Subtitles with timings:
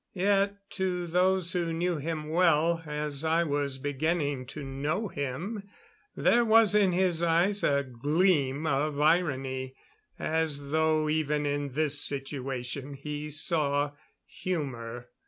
[0.15, 5.61] Yet to those who knew him well as I was beginning to know him
[6.15, 9.75] there was in his eyes a gleam of irony,
[10.17, 13.91] as though even in this situation he saw
[14.25, 15.09] humor.